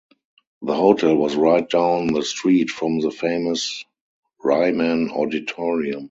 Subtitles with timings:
[0.63, 3.85] The hotel was right down the street from the famous
[4.43, 5.99] Ryman auditorium.